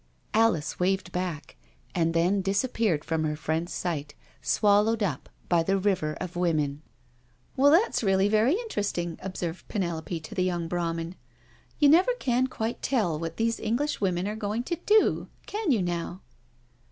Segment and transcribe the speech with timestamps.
[0.33, 1.57] Alice waved back
[1.93, 6.81] and then disappeared from her friend's sight, swallowed up by the river of women.
[6.81, 6.81] *•
[7.55, 11.17] Well— ^that's really very interesting," observed Penelope to the young Brahmin."
[11.79, 15.83] You never tan quite tell what these English women are going to do— can you
[15.83, 16.21] now?"